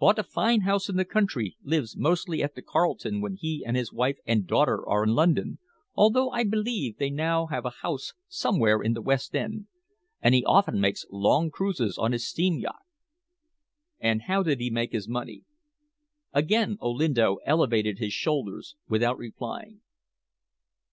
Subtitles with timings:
[0.00, 3.76] "Bought a fine house in the country; lives mostly at the Carlton when he and
[3.76, 5.60] his wife and daughter are in London
[5.94, 9.68] although I believe they now have a house somewhere in the West End
[10.20, 12.82] and he often makes long cruises on his steam yacht."
[14.00, 15.44] "And how did he make his money?"
[16.32, 19.82] Again Olinto elevated his shoulders, without replying.